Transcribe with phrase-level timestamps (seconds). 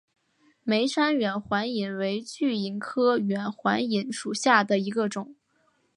[0.63, 5.35] 梅山远环蚓为巨蚓科远环蚓属下的一个种。